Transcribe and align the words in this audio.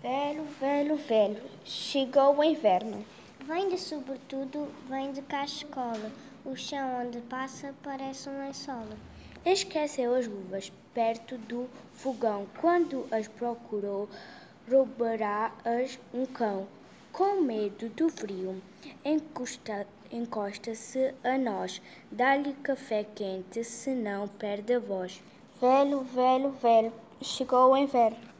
Velho, 0.00 0.44
velho, 0.60 0.96
velho, 0.96 1.42
chegou 1.64 2.36
o 2.36 2.44
inverno. 2.44 3.04
Vem 3.44 3.68
de 3.68 3.76
sobretudo, 3.76 4.68
vem 4.88 5.10
de 5.10 5.20
cascola. 5.22 6.12
O 6.44 6.54
chão 6.54 7.04
onde 7.04 7.20
passa 7.22 7.74
parece 7.82 8.28
um 8.28 8.38
lençol. 8.38 8.86
Esqueceu 9.44 10.14
as 10.14 10.28
luvas 10.28 10.72
perto 10.94 11.36
do 11.38 11.68
fogão. 11.92 12.46
Quando 12.60 13.04
as 13.10 13.26
procurou, 13.26 14.08
roubará-as 14.70 15.98
um 16.14 16.24
cão. 16.24 16.68
Com 17.12 17.40
medo 17.40 17.88
do 17.88 18.08
frio, 18.08 18.62
encosta-se 20.12 21.14
a 21.24 21.36
nós. 21.36 21.82
Dá-lhe 22.12 22.52
café 22.62 23.02
quente, 23.02 23.64
senão 23.64 24.28
perde 24.28 24.74
a 24.74 24.78
voz. 24.78 25.20
Velho, 25.60 26.02
velho, 26.02 26.50
velho, 26.52 26.92
chegou 27.20 27.72
o 27.72 27.76
inverno. 27.76 28.35